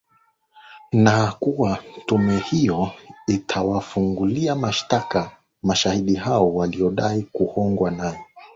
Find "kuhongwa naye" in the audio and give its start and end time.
7.23-8.25